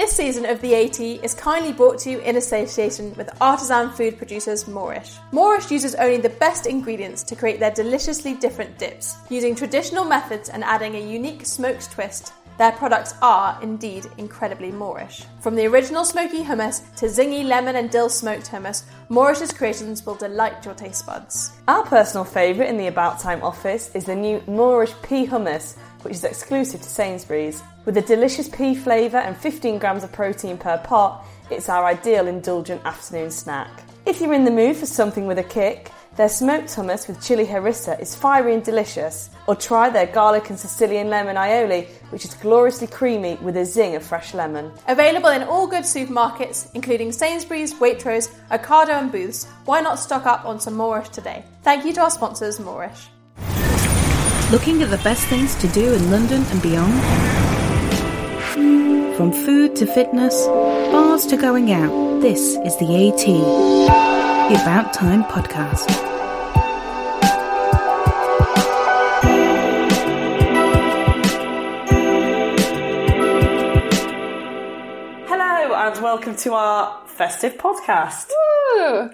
[0.00, 4.16] This season of The AT is kindly brought to you in association with artisan food
[4.16, 5.18] producers Moorish.
[5.30, 10.48] Moorish uses only the best ingredients to create their deliciously different dips, using traditional methods
[10.48, 12.32] and adding a unique smoked twist.
[12.56, 15.24] Their products are indeed incredibly Moorish.
[15.40, 20.14] From the original smoky hummus to zingy lemon and dill smoked hummus, Moorish's creations will
[20.14, 21.52] delight your taste buds.
[21.68, 26.14] Our personal favourite in the About Time office is the new Moorish pea hummus, which
[26.14, 27.62] is exclusive to Sainsbury's.
[27.84, 32.26] With a delicious pea flavour and 15 grams of protein per pot, it's our ideal
[32.26, 33.84] indulgent afternoon snack.
[34.06, 37.46] If you're in the mood for something with a kick, their smoked hummus with chili
[37.46, 42.34] harissa is fiery and delicious, or try their garlic and Sicilian lemon aioli, which is
[42.34, 44.72] gloriously creamy with a zing of fresh lemon.
[44.88, 49.46] Available in all good supermarkets, including Sainsbury's, Waitrose, Ocado, and Booths.
[49.64, 51.44] Why not stock up on some Moorish today?
[51.62, 53.08] Thank you to our sponsors, Moorish.
[54.50, 56.92] Looking at the best things to do in London and beyond?
[59.16, 63.24] From food to fitness, bars to going out, this is the AT,
[64.48, 65.88] the About Time podcast.
[75.28, 78.32] Hello, and welcome to our festive podcast.
[78.74, 79.10] Woo!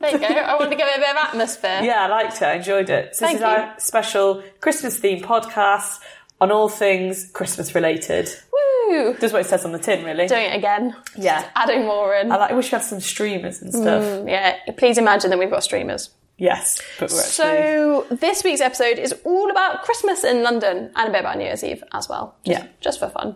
[0.00, 0.26] There you go.
[0.26, 1.80] I wanted to give it a bit of atmosphere.
[1.82, 2.42] Yeah, I liked it.
[2.42, 3.16] I enjoyed it.
[3.16, 3.62] So Thank this is you.
[3.62, 5.98] our special Christmas themed podcast
[6.40, 8.28] on all things Christmas related.
[8.52, 9.16] Woo!
[9.20, 10.28] Just what it says on the tin, really.
[10.28, 10.94] Doing it again.
[11.16, 11.48] Yeah.
[11.56, 12.30] Adding more in.
[12.30, 14.02] I, like, I wish we had some streamers and stuff.
[14.04, 16.10] Mm, yeah, please imagine that we've got streamers.
[16.36, 17.32] Yes, but we're actually.
[17.32, 21.44] So this week's episode is all about Christmas in London and a bit about New
[21.44, 22.36] Year's Eve as well.
[22.44, 22.68] Just, Yeah.
[22.80, 23.34] just for fun.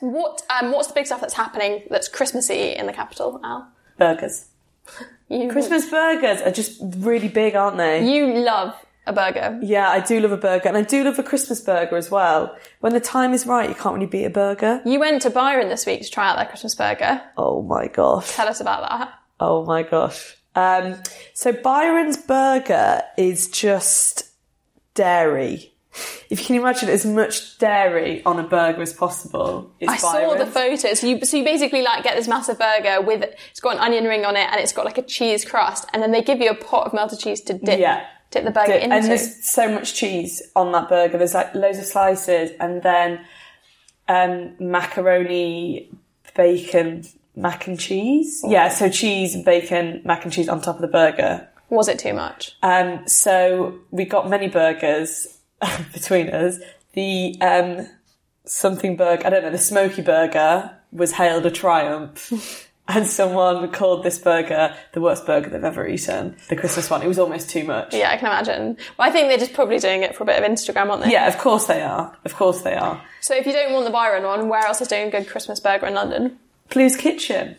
[0.00, 3.68] What um, what's the big stuff that's happening that's Christmassy in the capital, Al?
[3.98, 4.46] burgers.
[5.34, 8.08] You, Christmas burgers are just really big, aren't they?
[8.08, 8.74] You love
[9.06, 9.58] a burger.
[9.62, 12.56] Yeah, I do love a burger, and I do love a Christmas burger as well.
[12.80, 14.80] When the time is right, you can't really beat a burger.
[14.84, 17.20] You went to Byron this week to try out their Christmas burger.
[17.36, 18.32] Oh my gosh.
[18.32, 19.12] Tell us about that.
[19.40, 20.36] Oh my gosh.
[20.54, 21.02] Um,
[21.34, 24.30] so Byron's burger is just
[24.94, 25.73] dairy.
[26.28, 30.34] If you can imagine as much dairy on a burger as possible, it's I saw
[30.36, 30.98] the photos.
[31.00, 34.04] So you, so you basically like get this massive burger with it's got an onion
[34.04, 36.50] ring on it and it's got like a cheese crust, and then they give you
[36.50, 38.04] a pot of melted cheese to dip Yeah.
[38.30, 38.94] dip the burger into.
[38.96, 41.16] And there's so much cheese on that burger.
[41.18, 43.24] There's like loads of slices, and then
[44.08, 45.90] um, macaroni,
[46.34, 47.04] bacon,
[47.36, 48.42] mac and cheese.
[48.46, 51.48] Yeah, so cheese, bacon, mac and cheese on top of the burger.
[51.70, 52.56] Was it too much?
[52.62, 55.38] Um, so we got many burgers
[55.92, 56.58] between us.
[56.92, 57.88] The um,
[58.44, 62.68] something burger, I don't know, the smoky burger was hailed a triumph.
[62.86, 66.36] And someone called this burger the worst burger they've ever eaten.
[66.50, 67.00] The Christmas one.
[67.00, 67.94] It was almost too much.
[67.94, 68.76] Yeah, I can imagine.
[68.98, 71.10] Well, I think they're just probably doing it for a bit of Instagram, aren't they?
[71.10, 72.14] Yeah, of course they are.
[72.26, 73.02] Of course they are.
[73.22, 75.60] So if you don't want the Byron one, where else is doing a good Christmas
[75.60, 76.38] burger in London?
[76.68, 77.56] Blues Kitchen.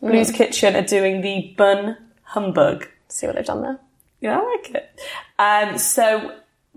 [0.00, 2.88] Blues Kitchen are doing the bun humbug.
[3.06, 3.78] See what they've done there.
[4.20, 5.00] Yeah, I like it.
[5.38, 6.34] Um, so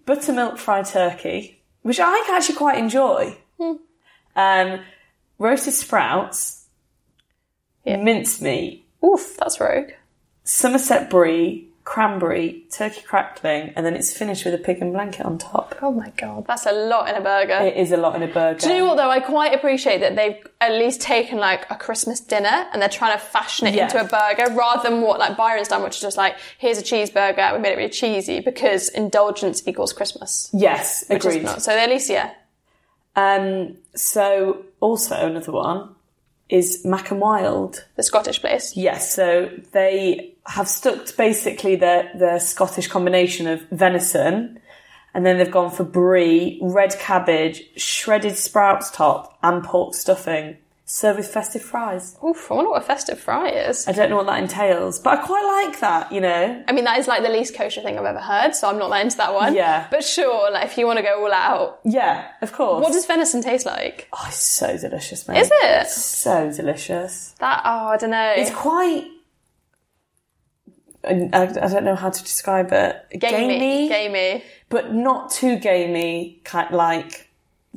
[0.09, 3.37] buttermilk fried turkey, which I actually quite enjoy.
[4.35, 4.79] Um,
[5.37, 6.65] roasted sprouts,
[7.85, 9.91] mincemeat, Oof, that's rogue.
[10.43, 15.39] Somerset brie, cranberry, turkey crackling, and then it's finished with a pig and blanket on
[15.39, 15.73] top.
[15.81, 17.57] Oh my god, that's a lot in a burger.
[17.66, 18.59] It is a lot in a burger.
[18.59, 19.09] Do you know what though?
[19.09, 23.17] I quite appreciate that they've at least taken like a Christmas dinner and they're trying
[23.17, 23.85] to fashion it Yeah.
[23.85, 26.83] into a burger rather than what like Byron's done, which is just like here's a
[26.83, 30.47] cheeseburger, we made it really cheesy because indulgence equals Christmas.
[30.53, 31.44] Yes, Which is agreed.
[31.45, 31.63] not.
[31.63, 32.29] So at least yeah,
[33.16, 35.95] Um, so also another one
[36.49, 37.85] is Mac and Wild.
[37.95, 38.75] the Scottish place.
[38.75, 44.59] Yes, so they have stuck to basically their their Scottish combination of venison,
[45.13, 50.57] and then they've gone for brie, red cabbage, shredded sprouts top, and pork stuffing,
[50.89, 52.17] served with festive fries.
[52.25, 53.88] Oof, I wonder what a festive fry is.
[53.88, 56.11] I don't know what that entails, but I quite like that.
[56.11, 58.67] You know, I mean, that is like the least kosher thing I've ever heard, so
[58.67, 59.53] I'm not that into that one.
[59.53, 59.85] Yeah.
[59.91, 61.79] But sure, like if you want to go all out.
[61.85, 62.83] yeah, of course.
[62.83, 64.07] What does venison taste like?
[64.11, 65.41] Oh, it's so delicious, mate.
[65.41, 65.88] Is it?
[65.89, 67.36] so delicious?
[67.39, 68.33] That, oh, I don't know.
[68.36, 69.07] It's quite.
[71.03, 73.19] I, I don't know how to describe it.
[73.19, 73.89] gamey.
[73.89, 74.44] Gamey.
[74.69, 77.30] but not too gamey, kind like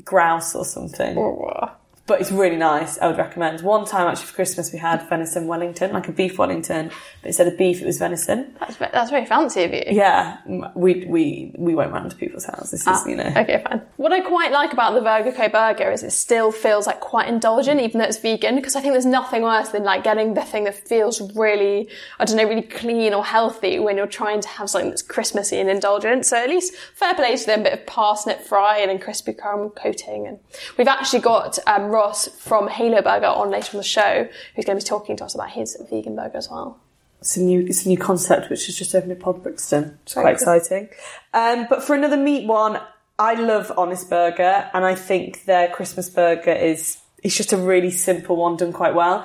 [0.02, 1.18] grouse or something.
[1.18, 1.72] Oh.
[2.06, 2.98] But it's really nice.
[2.98, 3.60] I would recommend.
[3.60, 6.90] One time actually for Christmas we had venison Wellington, like a beef Wellington,
[7.20, 8.54] but instead of beef it was venison.
[8.58, 9.84] That's, that's very fancy of you.
[9.86, 10.38] Yeah,
[10.74, 12.84] we we we went round to people's houses.
[12.84, 13.32] This is you know.
[13.36, 13.82] Okay, fine.
[13.96, 17.28] What I quite like about the Vurger Co burger is it still feels like quite
[17.28, 20.42] indulgent, even though it's vegan, because I think there's nothing worse than like getting the
[20.42, 21.88] thing that feels really,
[22.18, 25.60] I don't know, really clean or healthy when you're trying to have something that's Christmassy
[25.60, 26.26] and indulgent.
[26.26, 29.34] So at least fair play to them, a bit of parsnip fry and then crispy
[29.34, 30.26] caramel coating.
[30.26, 30.38] And
[30.76, 34.78] we've actually got um, Ross from Halo Burger on later on the show, who's going
[34.78, 36.78] to be talking to us about his vegan burger as well.
[37.20, 39.98] It's a new it's a new concept which has just opened at Pop Brixton.
[40.02, 40.88] It's quite exciting.
[41.32, 42.80] Um, but for another meat one,
[43.16, 47.92] I love Honest Burger, and I think their Christmas burger is it's just a really
[47.92, 49.24] simple one done quite well.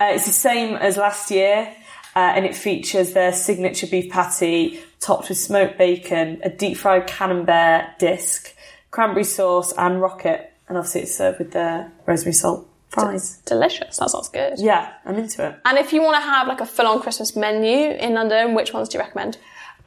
[0.00, 1.74] Uh, it's the same as last year,
[2.14, 7.08] uh, and it features their signature beef patty topped with smoked bacon, a deep fried
[7.08, 8.54] camembert disc,
[8.92, 10.51] cranberry sauce, and rocket.
[10.68, 13.38] And obviously, it's served with the rosemary salt fries.
[13.46, 13.96] Delicious.
[13.96, 14.54] That sounds good.
[14.58, 15.56] Yeah, I'm into it.
[15.64, 18.88] And if you want to have like a full-on Christmas menu in London, which ones
[18.88, 19.38] do you recommend?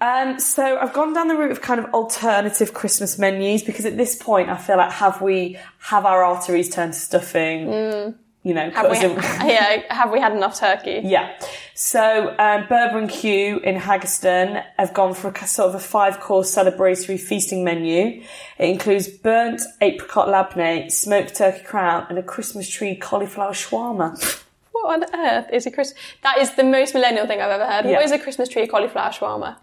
[0.02, 3.96] Um, so I've gone down the route of kind of alternative Christmas menus because at
[3.96, 8.16] this point I feel like have we have our arteries turned to stuffing?
[8.46, 8.70] You know.
[8.70, 9.00] Have we,
[9.52, 11.02] yeah, have we had enough turkey?
[11.04, 11.36] yeah.
[11.74, 16.20] So um, Berber and Q in Haggerston have gone for a sort of a five
[16.20, 18.24] course celebratory feasting menu.
[18.60, 24.44] It includes burnt apricot labneh, smoked turkey crown, and a Christmas tree cauliflower shawarma.
[24.72, 26.00] What on earth is a Christmas?
[26.22, 27.86] That is the most millennial thing I've ever heard.
[27.86, 27.94] Yeah.
[27.94, 29.58] What is a Christmas tree cauliflower shawarma?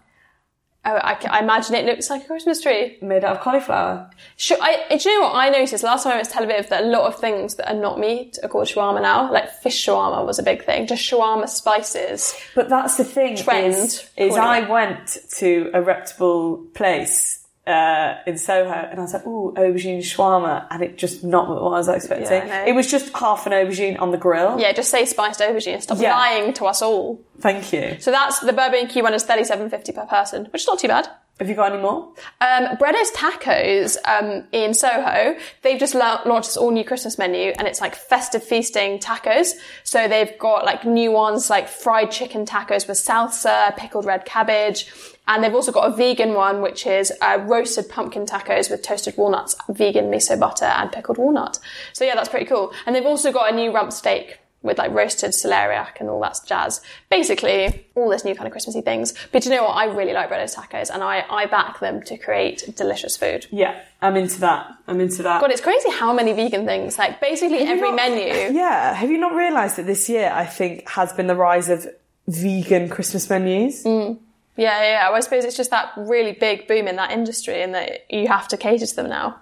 [0.85, 2.97] Oh, I, I imagine it looks like a Christmas tree.
[3.01, 4.09] Made out of cauliflower.
[4.35, 6.83] Sure, I, do you know what I noticed last time I was Tel Aviv that
[6.83, 9.31] a lot of things that are not meat are called shawarma now.
[9.31, 10.85] Like fish shawarma was a big thing.
[10.87, 12.35] Just shawarma spices.
[12.53, 14.39] But that's the thing Trend, is, is it.
[14.39, 19.99] I went to a reputable place uh, in Soho and I was like, ooh, aubergine
[19.99, 22.27] shawarma, and it just not what I was expecting.
[22.47, 22.65] Yeah.
[22.65, 24.59] It was just half an aubergine on the grill.
[24.59, 25.81] Yeah, just say spiced aubergine.
[25.81, 26.13] Stop Yeah.
[26.15, 27.21] lying to us all.
[27.39, 27.97] Thank you.
[27.99, 30.67] So that's the Berber and Q one is thirty seven fifty per person, which is
[30.67, 31.07] not too bad.
[31.43, 32.07] Have you got any more?
[32.39, 37.51] Um, Breddos Tacos um, in Soho, they've just la- launched this all new Christmas menu
[37.59, 39.51] and it's like festive feasting tacos.
[39.83, 44.89] So they've got like new ones like fried chicken tacos with salsa, pickled red cabbage.
[45.27, 49.17] And they've also got a vegan one, which is uh, roasted pumpkin tacos with toasted
[49.17, 51.59] walnuts, vegan miso butter and pickled walnut.
[51.91, 52.71] So yeah, that's pretty cool.
[52.85, 56.39] And they've also got a new rump steak with like roasted celeriac and all that
[56.47, 56.81] jazz.
[57.11, 59.13] Basically, all this new kind of Christmassy things.
[59.31, 59.71] But you know what?
[59.73, 63.45] I really like Breddos Tacos and I, I back them to create delicious food.
[63.51, 64.71] Yeah, I'm into that.
[64.87, 65.41] I'm into that.
[65.41, 68.53] God, it's crazy how many vegan things, like basically Have every not- menu.
[68.57, 68.93] Yeah.
[68.93, 71.85] Have you not realised that this year, I think, has been the rise of
[72.27, 73.83] vegan Christmas menus?
[73.83, 74.17] Mm.
[74.55, 75.07] Yeah, yeah, yeah.
[75.09, 78.27] Well, I suppose it's just that really big boom in that industry and that you
[78.27, 79.41] have to cater to them now.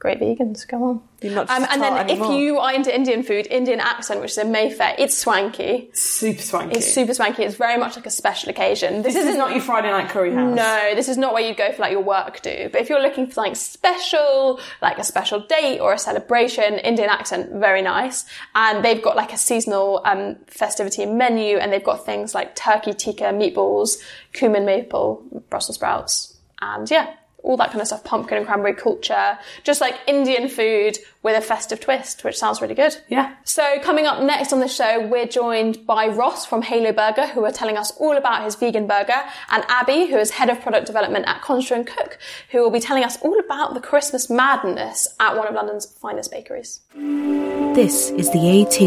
[0.00, 1.02] Great vegans, come on.
[1.20, 4.38] You're not Um, and then if you are into Indian food, Indian accent, which is
[4.38, 5.90] in Mayfair, it's swanky.
[5.92, 6.78] Super swanky.
[6.78, 7.42] It's super swanky.
[7.42, 9.02] It's very much like a special occasion.
[9.02, 10.56] this is not your Friday night curry house.
[10.56, 12.70] No, this is not where you go for like your work do.
[12.72, 17.10] But if you're looking for something special, like a special date or a celebration, Indian
[17.10, 18.24] accent, very nice.
[18.54, 22.94] And they've got like a seasonal um, festivity menu, and they've got things like turkey
[22.94, 23.98] tikka, meatballs,
[24.32, 27.16] cumin maple, Brussels sprouts, and yeah.
[27.42, 31.40] All that kind of stuff, pumpkin and cranberry culture, just like Indian food with a
[31.40, 32.96] festive twist, which sounds really good.
[33.08, 33.34] Yeah.
[33.44, 37.44] So coming up next on the show, we're joined by Ross from Halo Burger, who
[37.44, 40.86] are telling us all about his vegan burger, and Abby, who is head of product
[40.86, 42.18] development at Konditor and Cook,
[42.50, 46.30] who will be telling us all about the Christmas madness at one of London's finest
[46.30, 46.80] bakeries.
[46.94, 48.78] This is the AT,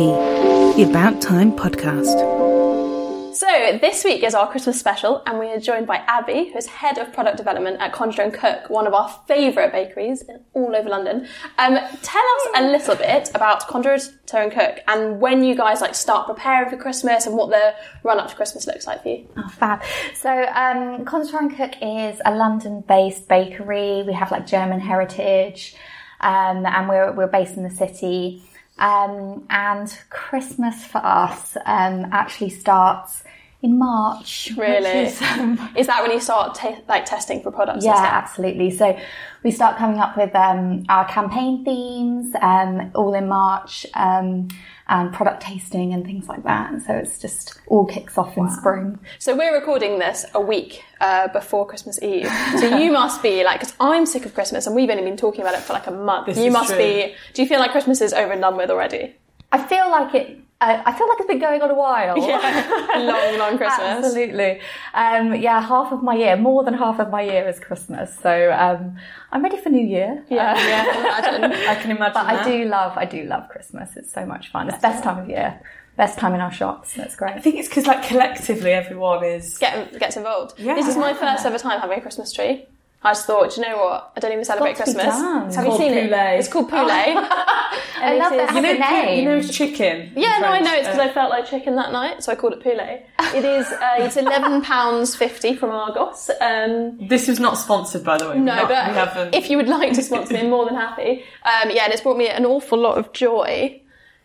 [0.75, 3.02] the About Time podcast.
[3.33, 3.47] So
[3.81, 6.99] this week is our Christmas special, and we are joined by Abby, who is head
[6.99, 10.87] of product development at Konditor and Cook, one of our favourite bakeries in all over
[10.87, 11.27] London.
[11.57, 15.95] Um, tell us a little bit about Konditor and Cook and when you guys like
[15.95, 17.73] start preparing for Christmas and what the
[18.03, 19.27] run up to Christmas looks like for you.
[19.35, 19.81] Oh, fab.
[20.13, 24.03] So, um, Konditor and Cook is a London-based bakery.
[24.03, 25.75] We have like German heritage,
[26.21, 28.43] um, and we're we're based in the city.
[28.77, 33.23] Um, and Christmas for us um, actually starts
[33.63, 34.51] in March.
[34.57, 34.85] Really?
[35.07, 37.83] is, um, Is that when you start ta- like testing for products?
[37.85, 38.13] yeah, and stuff?
[38.13, 38.69] absolutely.
[38.71, 38.99] So
[39.43, 44.49] we start coming up with um, our campaign themes um, all in March um,
[44.89, 46.71] and product tasting and things like that.
[46.71, 48.99] And so it's just all kicks off in spring.
[49.17, 52.29] So we're recording this a week uh, before Christmas Eve.
[52.59, 55.41] So you must be like, because I'm sick of Christmas, and we've only been talking
[55.41, 56.25] about it for like a month.
[56.27, 56.77] This you is must true.
[56.79, 57.15] be.
[57.33, 59.15] Do you feel like Christmas is over and done with already?
[59.53, 60.39] I feel like it.
[60.63, 62.17] Uh, I feel like it's been going on a while.
[62.17, 63.79] Yeah, long, long Christmas.
[64.05, 64.61] Absolutely.
[64.93, 68.17] Um, yeah, half of my year, more than half of my year is Christmas.
[68.19, 68.97] So um,
[69.31, 70.23] I'm ready for New Year.
[70.29, 71.67] Yeah, Uh, yeah, I can imagine.
[71.69, 72.45] I can imagine but that.
[72.47, 73.97] I do love, I do love Christmas.
[73.97, 74.67] It's so much fun.
[74.69, 75.59] It's the best time of year.
[75.95, 76.93] Best time in our shops.
[76.95, 77.35] That's great.
[77.35, 79.57] I think it's because like collectively everyone is.
[79.59, 80.57] Get, gets involved.
[80.57, 80.73] Yeah.
[80.75, 82.65] This is my first ever time having a Christmas tree.
[83.05, 84.13] I just thought, do you know what?
[84.15, 85.15] I don't even celebrate got to be Christmas.
[85.17, 85.51] done.
[85.53, 86.11] Have you called seen poulet.
[86.35, 86.39] it?
[86.39, 86.93] It's called poulet.
[86.95, 88.53] I love that.
[88.55, 89.19] You know, Has name.
[89.19, 90.11] you know it's chicken.
[90.15, 90.73] Yeah, no, I French, know.
[90.75, 93.05] It's because uh, I felt like chicken that night, so I called it poulet.
[93.35, 93.67] It is.
[93.67, 96.29] Uh, it's eleven pounds fifty from Argos.
[96.41, 98.39] Um, This is not sponsored, by the way.
[98.39, 99.35] no, Not- but we haven't.
[99.35, 101.23] if you would like to sponsor me, I'm more than happy.
[101.43, 103.81] Um, yeah, and it's brought me an awful lot of joy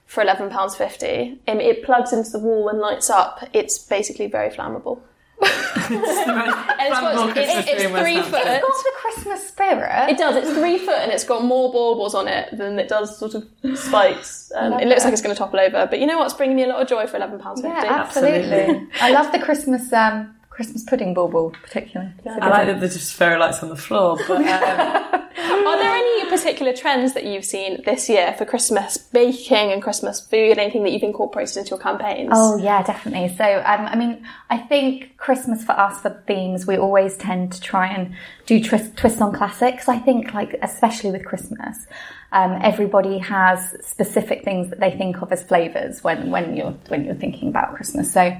[0.06, 1.40] for eleven pounds fifty.
[1.48, 3.44] Um, it plugs into the wall and lights up.
[3.52, 5.00] It's basically very flammable.
[5.40, 8.42] And it's, got, it's, it's three foot.
[8.44, 10.10] It's got the Christmas spirit.
[10.10, 10.36] It does.
[10.36, 13.46] It's three foot and it's got more baubles on it than it does sort of
[13.78, 14.52] spikes.
[14.54, 16.64] Um, it looks like it's going to topple over, but you know what's bringing me
[16.64, 17.76] a lot of joy for eleven pounds fifty.
[17.76, 18.52] absolutely.
[18.52, 18.88] Absolutely.
[19.00, 22.10] I love the Christmas um, Christmas pudding bauble particularly.
[22.26, 25.22] I like that there's just fairy lights on the floor, but um,
[25.68, 30.18] Are there any particular trends that you've seen this year for Christmas baking and Christmas
[30.20, 30.58] food?
[30.58, 32.30] Anything that you've incorporated into your campaigns?
[32.32, 33.36] Oh yeah, definitely.
[33.36, 37.60] So um, I mean, I think Christmas for us for themes, we always tend to
[37.60, 39.88] try and do twist, twist on classics.
[39.88, 41.86] I think like especially with Christmas,
[42.32, 47.04] um, everybody has specific things that they think of as flavors when when you're when
[47.04, 48.12] you're thinking about Christmas.
[48.12, 48.36] So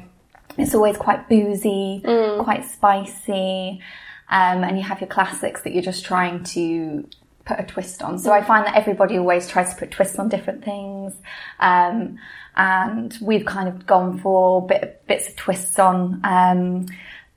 [0.58, 2.02] it's always quite boozy,
[2.42, 3.80] quite spicy,
[4.28, 7.08] um, and you have your classics that you're just trying to
[7.44, 8.18] put a twist on.
[8.18, 11.14] So I find that everybody always tries to put twists on different things.
[11.60, 12.18] Um,
[12.56, 16.86] and we've kind of gone for bit, bits of twists on, um,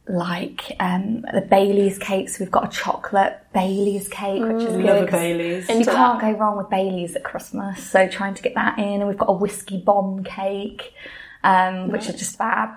[0.07, 2.39] like um, the Bailey's cakes.
[2.39, 4.85] We've got a chocolate Bailey's cake, which is we good.
[4.89, 5.69] love a 'cause Bailey's.
[5.69, 7.81] You Into can't go wrong with Bailey's at Christmas.
[7.83, 10.93] So trying to get that in, and we've got a whiskey bomb cake,
[11.43, 12.69] um, which is just fab.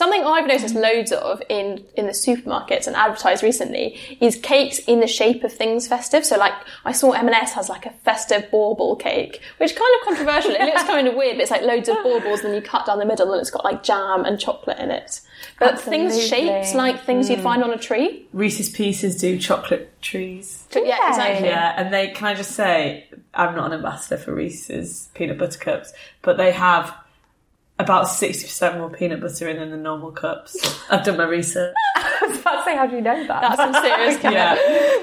[0.00, 5.00] Something I've noticed loads of in, in the supermarkets and advertised recently is cakes in
[5.00, 6.24] the shape of things festive.
[6.24, 6.54] So like
[6.86, 10.52] I saw M&S has like a festive bauble cake, which kind of controversial.
[10.52, 12.98] it looks kind of weird, but it's like loads of baubles and you cut down
[12.98, 15.20] the middle and it's got like jam and chocolate in it.
[15.58, 18.26] But things shapes like things you'd find on a tree.
[18.32, 20.64] Reese's Pieces do chocolate trees.
[20.70, 21.48] So, yeah, exactly.
[21.48, 25.58] Yeah, and they can I just say I'm not an ambassador for Reese's peanut butter
[25.58, 25.92] cups,
[26.22, 26.94] but they have
[27.80, 30.56] about sixty percent more peanut butter in than the normal cups.
[30.90, 31.74] I've done my research.
[31.96, 33.40] I was about to say, how do you know that?
[33.40, 34.54] That's some serious Yeah,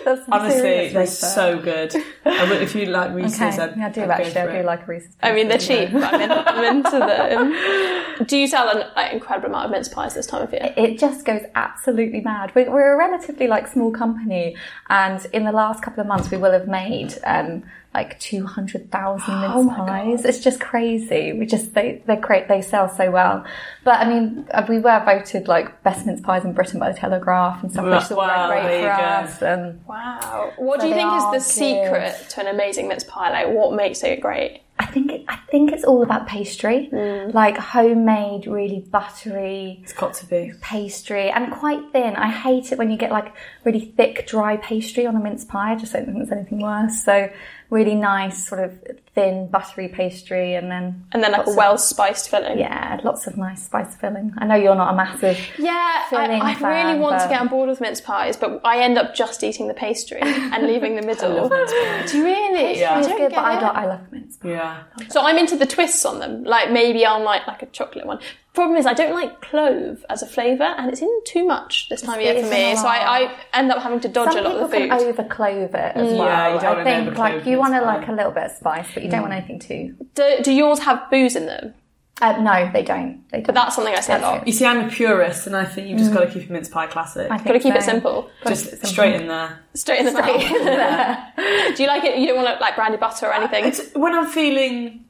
[0.05, 1.29] That's some honestly, serious they're research.
[1.31, 1.95] so good.
[2.25, 4.31] I would, if you like Reese's, Okay, I'd, yeah, I do I'd go actually.
[4.33, 4.65] for I do it.
[4.65, 5.15] like Reese's.
[5.23, 8.25] I mean, they're cheap, but I'm, in, I'm into them.
[8.25, 10.73] Do you sell an like, incredible amount of mince pies this time of year?
[10.77, 12.51] It just goes absolutely mad.
[12.55, 14.55] We're, we're a relatively like small company,
[14.89, 17.63] and in the last couple of months, we will have made um,
[17.97, 20.23] like two hundred thousand mince my pies.
[20.23, 21.33] It's just crazy.
[21.33, 22.47] We just they they're great.
[22.47, 23.43] They sell so well.
[23.83, 26.97] But I mean, uh, we were voted like best mince pies in Britain by the
[26.97, 29.03] Telegraph and stuff, which is all Wow, great for go.
[29.03, 29.41] us.
[29.41, 30.53] And Wow.
[30.57, 33.31] What So do you think is the secret to an amazing mince pie?
[33.31, 34.61] Like, what makes it great?
[34.79, 37.33] I think I think it's all about pastry, Mm.
[37.33, 39.79] like homemade, really buttery.
[39.83, 40.51] It's got to be.
[40.61, 42.15] pastry and quite thin.
[42.15, 45.71] I hate it when you get like really thick, dry pastry on a mince pie.
[45.71, 47.03] I just don't think there's anything worse.
[47.03, 47.29] So
[47.69, 48.71] really nice, sort of
[49.17, 52.59] thin, buttery pastry, and then And then like lots a of- well spiced filling.
[52.59, 54.31] yeah, lots of nice spice filling.
[54.37, 55.39] I know you're not a massive.
[55.57, 58.61] Yeah, I, filling I really fan, want to get on board with mince pies, but
[58.63, 61.31] I end up just eating the pastry and leaving the middle.
[61.41, 62.11] love mince pies.
[62.11, 62.79] Do you really?
[62.79, 62.93] Yeah.
[62.93, 63.61] I It's don't good, get but I it.
[63.61, 63.75] don't.
[63.75, 64.37] I love mince.
[64.37, 64.49] pie.
[64.49, 64.83] Yeah.
[65.09, 66.43] So I'm into the twists on them.
[66.43, 68.19] Like maybe I'll like like a chocolate one.
[68.57, 72.01] Problem is I don't like clove as a flavour, and it's in too much this
[72.01, 72.75] time of year for me.
[72.75, 72.87] So.
[72.87, 75.23] I, I end up having to dodge Some a lot people of the can over
[75.25, 76.17] clove it as mm.
[76.17, 76.25] well.
[76.25, 78.87] Yeah, you don't I think like you want to like a little bit of spice,
[78.95, 79.37] but you don't want mm.
[79.37, 79.95] anything too.
[80.15, 81.75] Do, do yours have booze in them?
[82.19, 83.23] Uh, no, they don't.
[83.29, 83.45] They don't.
[83.45, 84.47] But that's something I say a lot.
[84.47, 86.15] You see, I'm a purist, and I think you've just mm.
[86.15, 87.29] got to keep a mince pie classic.
[87.29, 87.91] I think Got to keep it so.
[87.91, 88.31] simple.
[88.47, 89.59] just straight in there.
[89.75, 91.75] Straight in the mouth.
[91.77, 92.17] Do you like it?
[92.17, 93.65] You don't want to like brandy butter or uh, anything?
[93.65, 95.05] It's when I'm feeling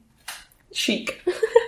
[0.72, 1.22] chic.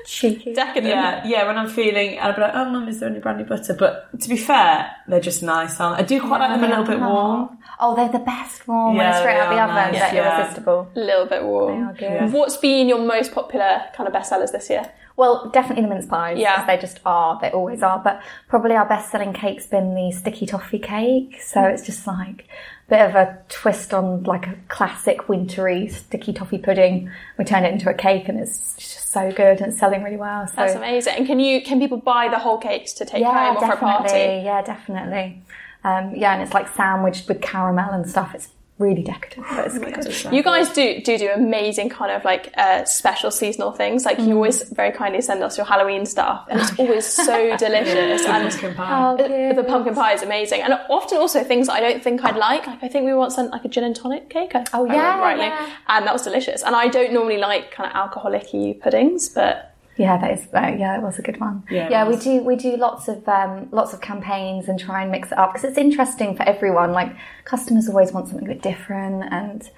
[0.05, 0.53] Cheeky.
[0.55, 0.87] Decadent.
[0.87, 1.45] Yeah, yeah.
[1.47, 4.29] When I'm feeling, I'll be like, "Oh, mum, is there any brandy butter?" But to
[4.29, 5.79] be fair, they're just nice.
[5.79, 6.03] aren't they?
[6.03, 7.57] I do quite like them a little bit warm.
[7.79, 9.75] Oh, they're the best warm when Yeah, straight they out the oven.
[9.75, 10.37] nice, They're yeah.
[10.39, 10.91] irresistible.
[10.95, 11.93] A little bit warm.
[11.95, 12.33] They are good.
[12.33, 14.89] What's been your most popular kind of bestsellers this year?
[15.15, 16.37] Well, definitely the mince pies.
[16.39, 16.55] Yeah.
[16.57, 17.37] 'cause They just are.
[17.41, 17.99] They always are.
[17.99, 21.41] But probably our best selling cake's been the sticky toffee cake.
[21.41, 21.73] So mm.
[21.73, 26.57] it's just like a bit of a twist on like a classic wintry sticky toffee
[26.57, 27.11] pudding.
[27.37, 30.17] We turned it into a cake and it's just so good and it's selling really
[30.17, 30.47] well.
[30.47, 31.13] So That's amazing.
[31.17, 33.73] And can you can people buy the whole cakes to take yeah, home or for
[33.73, 34.43] a party?
[34.43, 35.41] Yeah, definitely.
[35.83, 38.33] Um, yeah, and it's like sandwiched with caramel and stuff.
[38.35, 39.43] It's really decorative.
[39.49, 40.33] but it's good.
[40.33, 44.05] You guys do do do amazing kind of like uh, special seasonal things.
[44.05, 44.27] Like Mm.
[44.27, 48.25] you always very kindly send us your Halloween stuff, and it's always so delicious.
[48.25, 49.11] and Pumpkin pie.
[49.11, 52.37] Oh, the, pumpkin pie is amazing, and often also things that I don't think I'd
[52.37, 52.65] like.
[52.65, 54.55] Like I think we once sent like a gin and tonic cake.
[54.55, 55.69] I- Oh, if I yeah, remember rightly, yeah.
[55.89, 56.63] and that was delicious.
[56.63, 59.68] And I don't normally like kind of alcoholic-y puddings, but
[59.99, 61.63] Yeah, that is uh, yeah, it was a good one.
[61.69, 65.11] Yeah, yeah, we do we do lots of um, lots of campaigns and try and
[65.11, 66.93] mix it up because it's interesting for everyone.
[66.93, 67.13] Like
[67.43, 69.69] customers always want something a bit different, and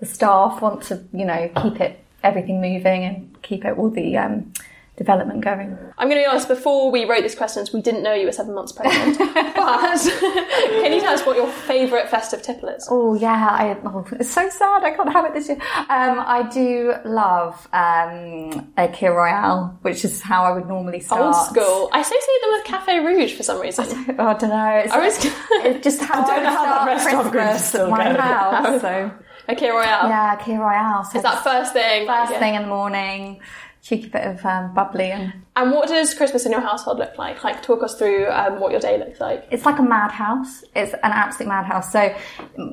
[0.00, 4.16] the staff want to you know keep it everything moving and keep it all the
[4.16, 4.50] um,
[4.96, 5.76] development going.
[5.98, 8.32] I'm going to be honest, before we wrote these questions, we didn't know you were
[8.32, 9.18] seven months pregnant.
[9.18, 12.86] but can you tell us what your favourite festive tipple is?
[12.90, 15.58] Oh yeah, I, oh, it's so sad I can't have it this year.
[15.76, 21.22] Um, I do love um, a Kir Royale, which is how I would normally start.
[21.22, 21.90] Old school.
[21.92, 23.86] I associate them with Cafe Rouge for some reason.
[24.18, 24.70] Oh, I don't know.
[24.84, 28.04] It's, I was- it's just how I, don't know how that group Christmas still my
[28.04, 28.16] going.
[28.16, 28.80] house.
[28.80, 29.12] So
[29.50, 30.08] Okay, Royale.
[30.08, 31.04] yeah, Kir Royale.
[31.04, 32.06] So Is that first thing?
[32.06, 32.38] first Yeah.
[32.38, 33.40] thing in the morning?
[33.86, 37.44] Cheeky bit of um, bubbly and And what does Christmas in your household look like?
[37.44, 39.46] Like, talk us through um, what your day looks like.
[39.52, 40.64] it's like a madhouse.
[40.74, 41.92] It's an absolute madhouse.
[41.92, 42.12] So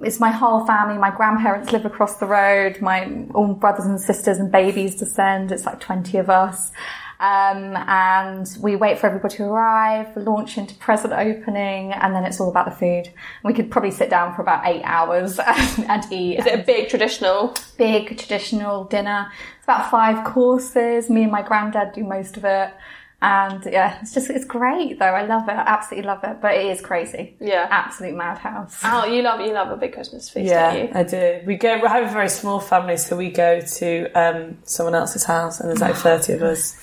[0.02, 0.98] it's my whole family.
[0.98, 2.82] My grandparents live across the road.
[2.82, 5.52] My all brothers and sisters and babies descend.
[5.52, 6.72] It's like 20 of us.
[7.20, 12.42] Um, and we wait for everybody to arrive, launch into present opening, and then it's
[12.42, 13.14] all about the food.
[13.46, 16.40] We could probably sit down for about eight hours and, and eat.
[16.40, 17.56] Is it a big traditional?
[17.78, 19.32] big traditional dinner.
[19.64, 21.10] It's about five courses.
[21.10, 22.74] Me and my granddad do most of it.
[23.22, 25.06] And yeah, it's just, it's great though.
[25.06, 25.54] I love it.
[25.54, 26.42] I absolutely love it.
[26.42, 27.38] But it is crazy.
[27.40, 27.70] Yeah.
[27.72, 28.84] Absolute madhouse.
[28.84, 30.92] Al, you love you love a big Christmas feast, Yeah, don't you?
[30.94, 31.42] I do.
[31.46, 31.80] We go.
[31.82, 35.70] We have a very small family, so we go to um, someone else's house, and
[35.70, 36.78] there's like thirty of us.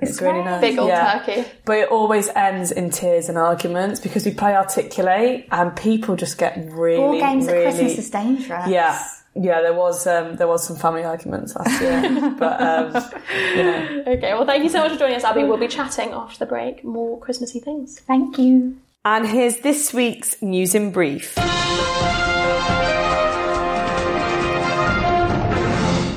[0.00, 0.62] It's, really nice.
[0.62, 1.18] Big old yeah.
[1.18, 1.48] turkey.
[1.66, 6.38] But it always ends in tears and arguments because we play articulate, and people just
[6.38, 7.66] get really, Board games really.
[7.66, 8.68] at Christmas is dangerous.
[8.68, 9.60] yeah, yeah.
[9.60, 13.12] There was um, there was some family arguments last year, but um,
[13.56, 14.04] you know.
[14.06, 15.44] Okay, well, thank you so much for joining us, Abby.
[15.44, 18.00] We'll be chatting after the break more Christmassy things.
[18.00, 18.76] Thank you.
[19.04, 21.36] And here's this week's news in brief.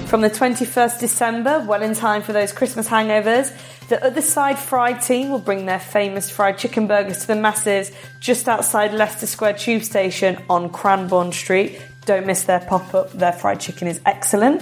[0.08, 3.52] From the 21st December, well in time for those Christmas hangovers,
[3.90, 7.92] the Other Side Fried team will bring their famous fried chicken burgers to the masses
[8.20, 11.82] just outside Leicester Square Tube Station on Cranbourn Street.
[12.06, 14.62] Don't miss their pop up, their fried chicken is excellent.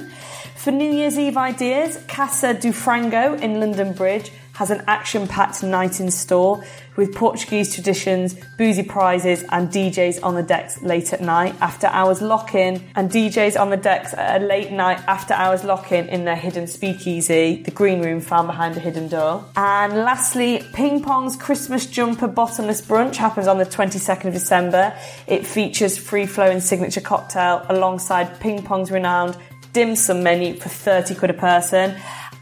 [0.55, 5.63] For New Year's Eve ideas, Casa do Frango in London Bridge has an action packed
[5.63, 6.63] night in store
[6.95, 12.21] with Portuguese traditions, boozy prizes, and DJs on the decks late at night after hours
[12.21, 16.07] lock in, and DJs on the decks at a late night after hours lock in
[16.07, 19.43] in their hidden speakeasy, the green room found behind a hidden door.
[19.55, 24.95] And lastly, Ping Pong's Christmas Jumper Bottomless Brunch happens on the 22nd of December.
[25.25, 29.35] It features free flowing signature cocktail alongside Ping Pong's renowned
[29.73, 31.95] dim sum menu for 30 quid a person.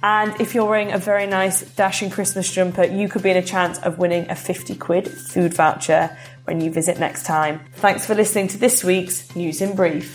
[0.04, 3.42] And if you're wearing a very nice dashing Christmas jumper, you could be in a
[3.44, 7.62] chance of winning a 50 quid food voucher when you visit next time.
[7.76, 10.12] Thanks for listening to this week's News in Brief.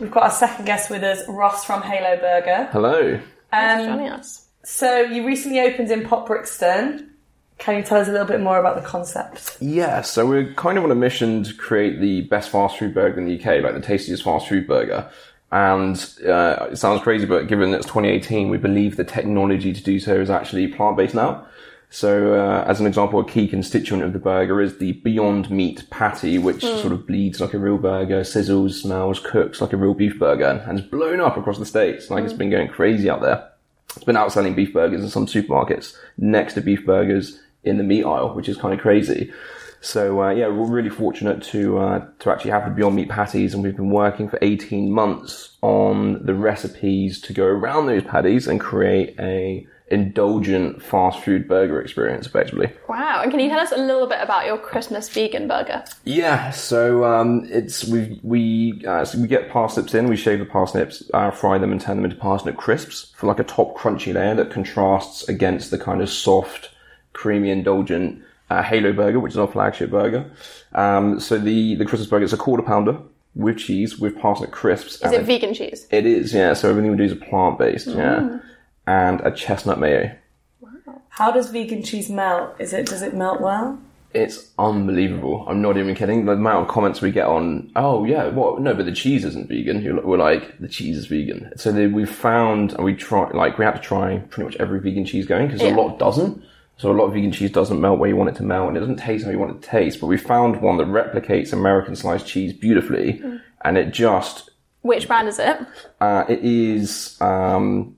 [0.00, 2.68] We've got our second guest with us, Ross from Halo Burger.
[2.70, 3.18] Hello.
[3.50, 4.46] Thanks for Um, joining us.
[4.64, 7.10] so you recently opened in Pop Brixton.
[7.58, 9.56] Can you tell us a little bit more about the concept?
[9.60, 13.18] Yeah, so we're kind of on a mission to create the best fast food burger
[13.18, 15.10] in the UK, like the tastiest fast food burger.
[15.52, 19.82] And uh, it sounds crazy, but given that it's 2018, we believe the technology to
[19.82, 21.46] do so is actually plant-based now.
[21.88, 25.88] So, uh, as an example, a key constituent of the burger is the Beyond Meat
[25.88, 29.94] patty, which sort of bleeds like a real burger, sizzles, smells, cooks like a real
[29.94, 32.10] beef burger, and it's blown up across the states.
[32.10, 33.48] Like it's been going crazy out there.
[33.94, 38.04] It's been outselling beef burgers in some supermarkets next to beef burgers in the meat
[38.04, 39.32] aisle, which is kind of crazy.
[39.80, 43.54] So uh, yeah, we're really fortunate to uh, to actually have the Beyond Meat patties,
[43.54, 48.46] and we've been working for 18 months on the recipes to go around those patties
[48.46, 52.72] and create a indulgent fast food burger experience, effectively.
[52.88, 55.84] Wow, and can you tell us a little bit about your Christmas vegan burger?
[56.04, 60.44] Yeah, so um, it's we we uh, so we get parsnips in, we shave the
[60.44, 64.12] parsnips, uh, fry them, and turn them into parsnip crisps for like a top crunchy
[64.12, 66.70] layer that contrasts against the kind of soft,
[67.16, 70.30] creamy, indulgent uh, Halo burger, which is our flagship burger.
[70.74, 72.98] Um, so the the Christmas burger is a quarter pounder
[73.34, 75.02] with cheese with parsnip crisps.
[75.04, 75.86] Is it vegan cheese?
[75.90, 76.52] It is, yeah.
[76.54, 78.38] So everything we do is plant based, yeah,
[78.86, 80.14] and a chestnut mayo.
[80.60, 80.70] Wow.
[81.08, 82.54] How does vegan cheese melt?
[82.60, 83.78] Is it does it melt well?
[84.14, 85.44] It's unbelievable.
[85.46, 86.24] I'm not even kidding.
[86.24, 88.62] The amount of comments we get on, oh yeah, what?
[88.62, 89.84] No, but the cheese isn't vegan.
[90.06, 91.52] We're like, the cheese is vegan.
[91.56, 94.80] So they, we found, and we try, like, we had to try pretty much every
[94.80, 95.74] vegan cheese going because Yeah.
[95.74, 96.42] a lot doesn't.
[96.78, 98.76] So a lot of vegan cheese doesn't melt where you want it to melt, and
[98.76, 99.98] it doesn't taste how you want it to taste.
[100.00, 103.22] But we found one that replicates American sliced cheese beautifully,
[103.64, 104.50] and it just,
[104.82, 105.58] Which brand is it?
[106.02, 107.96] uh, it is um,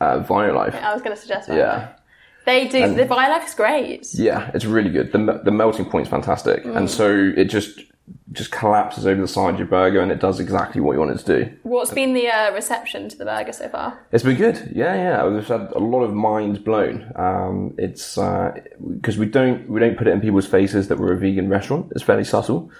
[0.00, 0.80] uh, Violife.
[0.80, 1.56] I was going to suggest that.
[1.56, 1.88] Yeah.
[2.44, 2.94] They do.
[2.94, 4.06] the Violife is great.
[4.14, 5.10] Yeah, it's really good.
[5.10, 6.64] The, the melting point's fantastic.
[6.64, 7.80] And so it just,
[8.32, 11.12] just collapses over the side of your burger and it does exactly what you want
[11.12, 11.56] it to do.
[11.62, 13.98] What's been the uh, reception to the burger so far?
[14.10, 14.72] It's been good.
[14.74, 15.26] Yeah, yeah.
[15.26, 17.12] We've had a lot of minds blown.
[17.14, 18.60] Um, it's uh
[19.00, 21.92] because we don't we don't put it in people's faces that we're a vegan restaurant.
[21.92, 22.70] It's fairly subtle.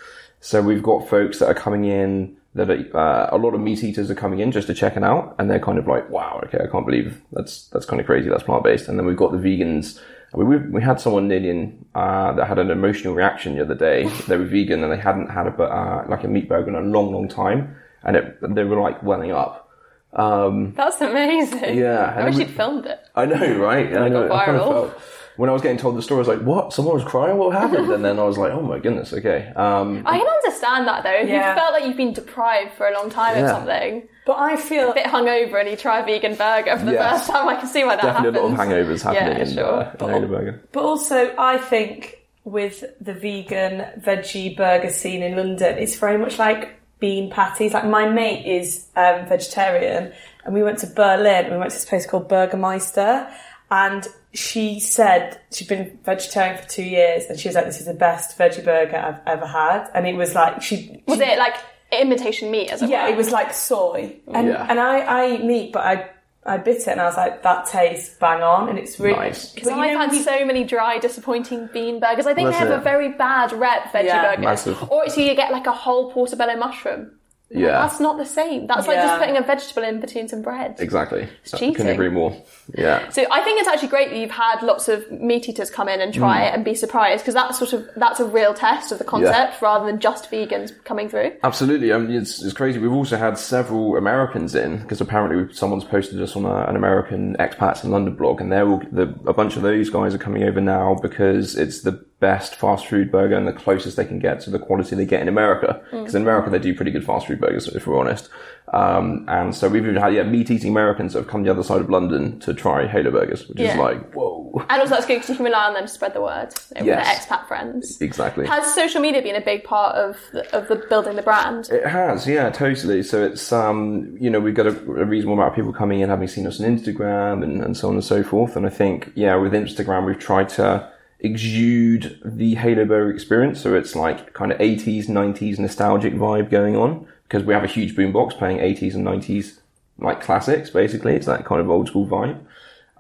[0.41, 3.85] So we've got folks that are coming in that are, uh, a lot of meat
[3.85, 6.41] eaters are coming in just to check it out, and they're kind of like, "Wow,
[6.47, 8.29] okay, I can't believe that's that's kind of crazy.
[8.29, 10.01] That's plant based." And then we've got the vegans.
[10.35, 13.75] We, we, we had someone nearly in, uh, that had an emotional reaction the other
[13.75, 14.09] day.
[14.29, 16.81] They were vegan and they hadn't had a uh, like a meat burger in a
[16.81, 19.71] long, long time, and it, they were like welling up.
[20.12, 21.77] Um, That's amazing.
[21.79, 22.99] Yeah, I wish we- you'd filmed it.
[23.15, 23.87] I know, right?
[23.97, 24.29] I know.
[24.29, 24.73] got I kind of viral.
[24.91, 25.03] felt
[25.37, 26.72] when I was getting told the story, I was like, "What?
[26.72, 27.37] Someone was crying?
[27.38, 30.87] What happened?" and then I was like, "Oh my goodness, okay." Um, I can understand
[30.88, 31.11] that though.
[31.12, 31.51] If Yeah.
[31.51, 34.90] you felt like you've been deprived for a long time of something, But I feel
[34.90, 37.11] a bit hungover, and you try a vegan burger for the Yes.
[37.20, 38.59] first time, I can see why that definitely happens.
[38.59, 39.81] a lot of hangovers happening Yeah, in, sure.
[39.83, 40.61] uh, in Halo Burger.
[40.72, 46.38] But also, I think with the vegan veggie burger scene in London, it's very much
[46.40, 47.72] like bean patties.
[47.75, 50.12] Like my mate is um, vegetarian,
[50.44, 51.51] and we went to Berlin.
[51.51, 53.29] We went to this place called Burgermeister,
[53.70, 57.87] and she said she'd been vegetarian for two years, and she was like, "This is
[57.87, 61.55] the best veggie burger I've ever had." And it was like she Was it like
[61.92, 62.70] imitation meat?
[62.70, 63.11] As it yeah, were?
[63.14, 64.66] it was like soy, and Yeah.
[64.68, 66.11] and I I eat meat, but I
[66.44, 69.50] I bit it, and I was like, "That tastes bang on," and it's really Nice.
[69.52, 72.24] Because But I've know had when so many dry, disappointing bean burgers.
[72.26, 72.79] I think That's they have it.
[72.81, 74.22] a very bad rep, veggie Yeah.
[74.31, 74.44] burgers.
[74.44, 74.90] Massive.
[74.92, 77.11] Or it's you get like a whole portobello mushroom.
[77.49, 78.67] Yeah, That's not the same.
[78.67, 80.77] That's like just putting a vegetable in between some bread.
[80.81, 81.29] exactly.
[81.43, 81.75] It's cheating.
[81.75, 82.37] couldn't agree more.
[82.77, 83.09] Yeah.
[83.13, 86.01] So I think it's actually great that you've had lots of meat eaters come in
[86.01, 86.17] and Mm.
[86.19, 89.05] try it and be surprised because that's sort of that's a real test of the
[89.05, 91.33] concept rather than just vegans coming through.
[91.45, 91.93] Absolutely.
[91.93, 92.79] I mean, it's, it's crazy.
[92.81, 97.37] We've also had several Americans in because apparently someone's posted us on a, an American
[97.37, 100.43] expats in London blog, and they're all the, a bunch of those guys are coming
[100.43, 104.40] over now because it's the best fast food burger and the closest they can get
[104.40, 105.81] to the quality they get in America.
[105.90, 108.31] Because in America they do pretty good fast food burgers, if we're honest.
[108.72, 111.62] Um, and so we've even had yeah meat eating Americans that have come the other
[111.62, 114.64] side of London to try Halo burgers, which is like whoa.
[114.70, 116.85] And also that's good because you can rely on them to spread the word with
[116.87, 117.26] Yes.
[117.26, 118.00] their expat friends.
[118.00, 118.46] Exactly.
[118.46, 121.68] Has social media been a big part of the, of the building the brand?
[121.70, 123.02] It has, yeah, totally.
[123.02, 126.09] So it's, um, you know, we've got a, a reasonable amount of people coming in,
[126.09, 128.57] having seen us on Instagram and, and so on and so forth.
[128.57, 133.61] And I think, yeah, with Instagram, we've tried to exude the Halo Burger experience.
[133.61, 137.68] So it's like kind of 80s, 90s nostalgic vibe going on because we have a
[137.68, 139.59] huge boombox playing 80s and 90s
[139.98, 141.14] like classics, basically.
[141.14, 142.38] It's that kind of old school vibe.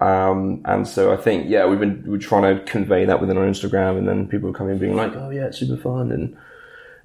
[0.00, 3.46] Um, and so I think, yeah, we've been, we're trying to convey that within our
[3.46, 6.36] Instagram and then people come in being like, oh yeah, it's super fun and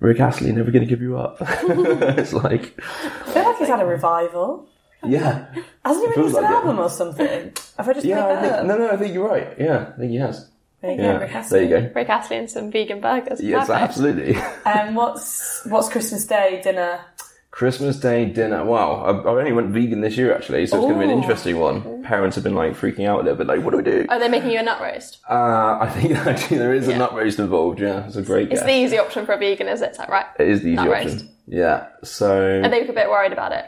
[0.02, 1.38] Rick Astley, never gonna give you up.
[1.42, 4.68] it's like, I feel like he's had a revival.
[5.06, 5.46] yeah.
[5.86, 6.56] Hasn't he released an like it.
[6.56, 7.54] album or something?
[7.78, 9.56] Have I just Yeah, I think, no, no, I think you're right.
[9.60, 10.50] Yeah, I think he has.
[10.82, 11.68] There you go, Yeah, Rick Astley.
[11.68, 11.94] there you go.
[11.96, 13.42] Rick Astley and some vegan burgers.
[13.42, 13.82] Yes, Perfect.
[13.84, 14.36] absolutely.
[14.66, 17.02] Um, what's what's Christmas Day dinner?
[17.52, 18.64] Christmas Day dinner.
[18.64, 21.20] Wow, I, I only went vegan this year actually, so it's going to be an
[21.20, 22.02] interesting one.
[22.04, 24.06] Parents have been like freaking out a little bit, like, what do we do?
[24.10, 25.20] Are they making you a nut roast?
[25.30, 27.80] Uh, I think actually there is a nut roast involved.
[27.82, 28.68] Yeah, it's a great It's guess.
[28.70, 29.92] the easy option for a vegan, is it?
[29.92, 30.26] Is that right?
[30.40, 31.08] It is the easy nut option.
[31.12, 31.26] roast.
[31.48, 31.88] Yeah.
[32.04, 33.66] So Are they a bit worried about it?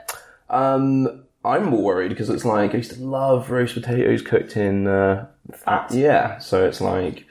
[0.50, 4.88] Um, I'm more worried because it's like I used to love roast potatoes cooked in
[4.88, 5.92] uh, fat.
[5.92, 7.26] Yeah, so it's like,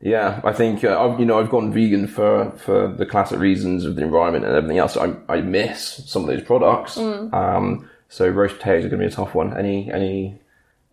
[0.00, 3.84] yeah, I think uh, I've you know I've gone vegan for for the classic reasons
[3.84, 4.96] of the environment and everything else.
[4.96, 6.96] I I miss some of those products.
[6.96, 9.56] Um, so roast potatoes are going to be a tough one.
[9.56, 10.38] Any any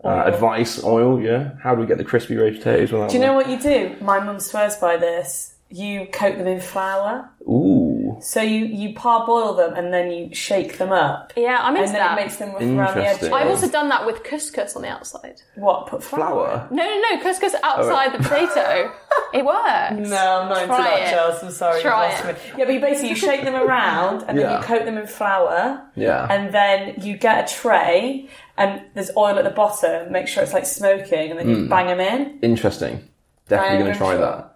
[0.03, 0.83] uh, advice?
[0.83, 1.21] Oil?
[1.21, 1.51] Yeah.
[1.61, 2.91] How do we get the crispy roast potatoes?
[2.91, 3.95] Without Do you know what you do?
[4.01, 5.55] My mum swears by this.
[5.69, 7.29] You coat them in flour.
[7.41, 7.84] Ooh,
[8.21, 11.33] So you, you parboil them and then you shake them up.
[11.35, 12.17] Yeah, I'm into And then that.
[12.17, 13.23] it makes them rough around the edges.
[13.23, 13.33] Interesting.
[13.33, 15.41] I've also done that with couscous on the outside.
[15.55, 15.87] What?
[15.87, 16.47] Put flour?
[16.59, 16.67] flour.
[16.71, 18.91] No, no, no, couscous outside the potato.
[19.33, 20.09] It works.
[20.09, 21.11] No, I'm not into Try that, it.
[21.11, 21.43] Charles.
[21.43, 21.81] I'm sorry.
[21.81, 22.53] Try you've lost it.
[22.53, 22.59] me.
[22.59, 24.59] Yeah, but you basically you shake them around and then Yeah.
[24.59, 25.81] you coat them in flour.
[25.95, 26.27] Yeah.
[26.29, 30.11] And then you get a tray and there's oil at the bottom.
[30.11, 31.63] Make sure it's like smoking and then Hmm.
[31.63, 32.39] you bang them in.
[32.43, 33.09] Interesting.
[33.49, 34.55] Definitely going to try that.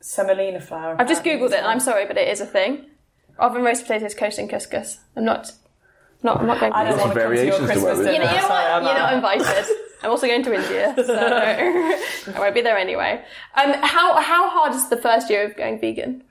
[0.00, 0.96] Semolina flour.
[0.98, 2.86] I've just googled it, and I'm sorry, but it is a thing.
[3.40, 4.98] Oven roast potatoes coating couscous.
[5.16, 5.52] I'm not,
[6.22, 6.72] not, I'm not going.
[6.72, 8.12] I don't to want to come to your variations to work Christmas dinner.
[8.12, 8.70] You know, you know Sorry, what?
[8.72, 9.76] I'm You're not invited.
[10.02, 11.14] I'm also going to India, so
[12.34, 13.22] I won't be there anyway.
[13.54, 16.22] Um, how how hard is the first year of going vegan?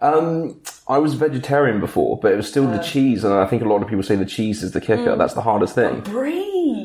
[0.00, 2.76] Um, I was vegetarian before, but it was still Uh.
[2.76, 5.14] the cheese, and I think a lot of people say the cheese is the kicker.
[5.14, 6.00] That's the hardest thing.
[6.00, 6.81] Brie.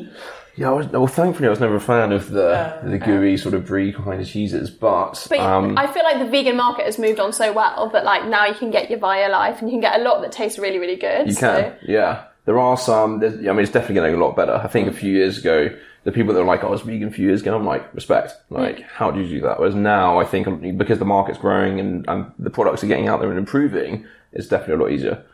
[0.58, 3.54] Yeah, I was, well, thankfully, I was never a fan of the the gooey sort
[3.54, 6.98] of brie kind of cheeses, but, But um, I feel like the vegan market has
[6.98, 9.80] moved on so well that like now you can get your Violife and you can
[9.80, 11.28] get a lot that tastes really really good.
[11.28, 11.62] you so.
[11.62, 11.76] can.
[11.86, 13.20] Yeah, there are some.
[13.20, 14.54] there's- I mean, it's definitely getting a lot better.
[14.54, 15.70] I think a few years ago,
[16.02, 18.32] the people that were like, "I was vegan a few years ago," I'm like, respect.
[18.50, 19.60] Like, how do you do that?
[19.60, 23.20] Whereas now, I think because the market's growing and, and the products are getting out
[23.20, 25.24] there and improving, it's definitely a lot easier.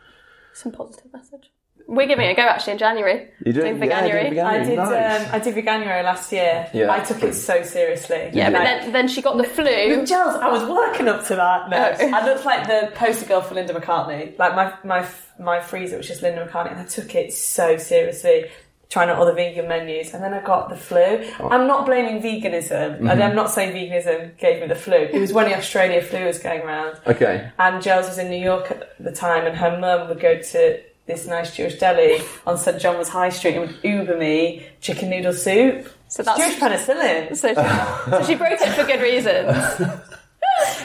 [0.53, 1.49] Some positive message.
[1.87, 3.27] We're giving it a go actually in January.
[3.45, 3.61] You do?
[3.61, 4.29] Doing Yeah, Veganuary.
[4.31, 4.75] doing I did.
[4.77, 5.27] Nice.
[5.27, 6.67] Um, I did Veganuary last year.
[6.73, 6.91] Yeah.
[6.91, 8.31] I took it so seriously.
[8.33, 10.05] Yeah, but then, then she got the flu.
[10.05, 11.69] Giles, I was working up to that.
[11.69, 12.11] No, Oh.
[12.13, 14.37] I looked like the poster girl for Linda McCartney.
[14.39, 15.07] Like my my
[15.39, 18.45] my freezer was just Linda McCartney, and I took it so seriously,
[18.89, 21.23] trying out all the vegan menus, and then I got the flu.
[21.51, 24.95] I'm not blaming veganism, and I'm not saying veganism gave me the flu.
[24.95, 27.51] It was when the Australia flu was going around, Okay.
[27.59, 30.79] and Giles was in New York at the time, and her mum would go to
[31.05, 35.33] this nice Jewish deli on St John's High Street and would Uber me chicken noodle
[35.33, 35.87] soup.
[36.07, 37.35] So that's Jewish penicillin.
[37.41, 40.01] so she, so she broke it for good reasons.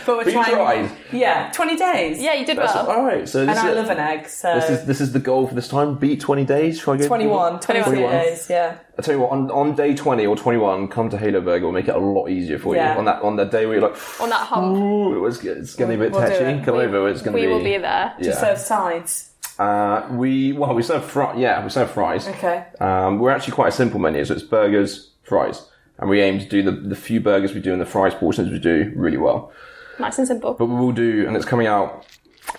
[0.05, 0.89] But we're But you trying.
[0.89, 0.97] tried.
[1.13, 2.21] Yeah, 20 days.
[2.21, 2.91] Yeah, you did That's well.
[2.91, 3.29] all right.
[3.29, 5.47] So this And I is, love an egg, so this is this is the goal
[5.47, 5.95] for this time.
[5.95, 6.81] Beat 20 days.
[6.81, 7.07] Shall I go?
[7.07, 8.11] 21, 22 21.
[8.13, 8.79] days, yeah.
[8.99, 11.67] I tell you what, on, on day 20 or 21, come to Halo Burger.
[11.67, 12.95] We'll make it a lot easier for Yeah.
[12.95, 12.99] you.
[12.99, 15.77] On that on that day where you're like, On that hump, ooh, it was, it's
[15.77, 16.65] going to be a bit We'll touchy.
[16.65, 17.09] Come We- over.
[17.09, 17.47] It's going to be.
[17.47, 17.53] we be.
[17.59, 18.15] will be there.
[18.19, 18.33] Yeah.
[18.41, 19.30] Serve sides.
[19.61, 21.39] Uh, we well, we serve fries.
[21.39, 22.27] Yeah, we serve fries.
[22.27, 22.65] Okay.
[22.81, 25.69] Um, we're actually quite a simple menu, so it's burgers, fries,
[25.99, 28.51] and we aim to do the the few burgers we do and the fries portions
[28.51, 29.53] we do really well.
[29.99, 30.55] Nice and simple.
[30.55, 32.07] But we will do, and it's coming out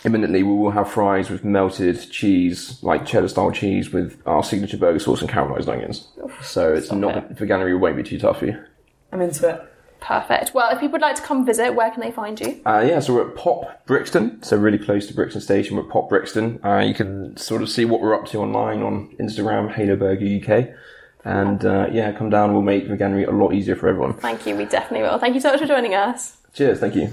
[0.05, 0.43] imminently.
[0.43, 4.99] We will have fries with melted cheese, like cheddar style cheese, with our signature burger
[4.99, 6.07] sauce and caramelized onions.
[6.43, 7.35] So it's not it.
[7.35, 8.63] veganuary won't be too tough for you.
[9.11, 9.70] I'm into it.
[10.01, 10.53] Perfect.
[10.53, 12.59] Well, if people would like to come visit, where can they find you?
[12.65, 15.77] Uh, yeah, so we're at Pop Brixton, so really close to Brixton Station.
[15.77, 16.59] We're at Pop Brixton.
[16.65, 20.25] Uh, you can sort of see what we're up to online on Instagram, Halo Burger
[20.25, 20.75] UK.
[21.23, 22.51] And uh, yeah, come down.
[22.53, 24.13] We'll make veganuary a lot easier for everyone.
[24.15, 24.55] Thank you.
[24.55, 25.19] We definitely will.
[25.19, 26.37] Thank you so much for joining us.
[26.53, 26.79] Cheers.
[26.79, 27.09] Thank you.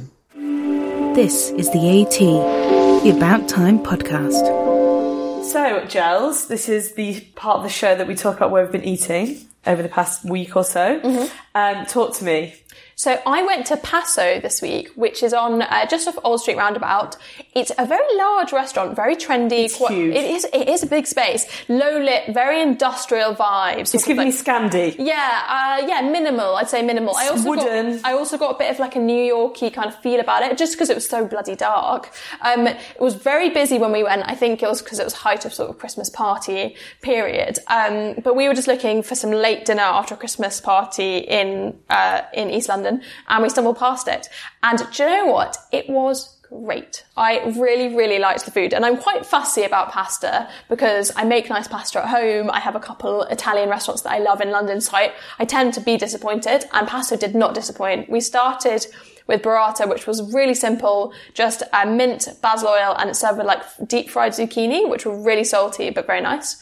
[1.15, 5.45] This is the AT, the About Time podcast.
[5.45, 8.73] So, Gels, this is the part of the show that we talk about where we've
[8.73, 11.01] been eating over the past week or so.
[11.01, 11.27] Mm-hmm.
[11.55, 12.55] Um, talk to me.
[12.99, 16.57] So I went to Passo this week, which is on uh, just off Old Street
[16.57, 17.17] Roundabout.
[17.55, 19.67] It's a very large restaurant, very trendy.
[19.67, 20.17] It's huge.
[20.17, 20.45] It is.
[20.53, 23.95] It is a big space, low lit, very industrial vibes.
[23.95, 24.97] It's giving me Scandi.
[24.99, 26.57] Yeah, uh, yeah, minimal.
[26.57, 27.15] I'd say minimal.
[27.15, 27.99] I also wooden.
[27.99, 30.43] Got, I also got a bit of like a New Yorky kind of feel about
[30.43, 32.11] it, just because it was so bloody dark.
[32.41, 34.25] Um, it was very busy when we went.
[34.27, 37.61] I think it was because it was height of sort of Christmas party period.
[37.69, 41.79] Um, but we were just looking for some late dinner after a Christmas party in
[41.89, 42.88] uh, in East London,
[43.29, 44.29] and we stumbled past it.
[44.63, 45.57] And do you know what?
[45.73, 47.05] It was great.
[47.17, 48.73] I really, really liked the food.
[48.73, 52.51] And I'm quite fussy about pasta because I make nice pasta at home.
[52.51, 55.75] I have a couple Italian restaurants that I love in London, so I, I tend
[55.75, 56.65] to be disappointed.
[56.73, 58.09] And pasta did not disappoint.
[58.09, 58.87] We started
[59.27, 63.47] with burrata, which was really simple, just uh, mint, basil oil, and it's served with
[63.47, 66.57] like deep fried zucchini, which were really salty but very nice.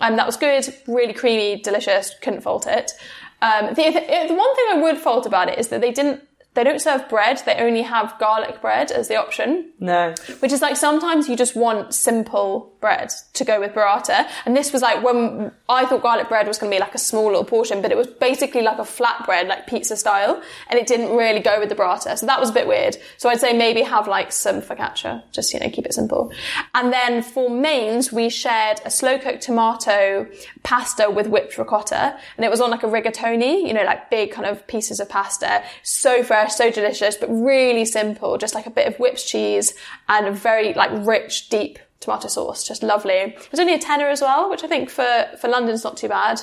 [0.00, 2.92] And that was good, really creamy, delicious, couldn't fault it.
[3.42, 6.22] Um, the, the, the one thing I would fault about it is that they didn't
[6.54, 9.70] they don't serve bread, they only have garlic bread as the option.
[9.78, 10.14] No.
[10.40, 14.28] Which is like sometimes you just want simple bread to go with burrata.
[14.44, 16.98] And this was like when I thought garlic bread was going to be like a
[16.98, 20.42] small little portion, but it was basically like a flat bread, like pizza style.
[20.68, 22.18] And it didn't really go with the burrata.
[22.18, 22.96] So that was a bit weird.
[23.16, 26.32] So I'd say maybe have like some focaccia, just, you know, keep it simple.
[26.74, 30.26] And then for mains, we shared a slow cooked tomato
[30.64, 32.18] pasta with whipped ricotta.
[32.36, 35.08] And it was on like a rigatoni, you know, like big kind of pieces of
[35.08, 35.62] pasta.
[35.82, 38.38] So fresh, so delicious, but really simple.
[38.38, 39.74] Just like a bit of whipped cheese
[40.08, 42.66] and a very like rich, deep tomato sauce.
[42.66, 43.14] Just lovely.
[43.14, 46.08] It was only a tenner as well, which I think for, for London's not too
[46.08, 46.40] bad.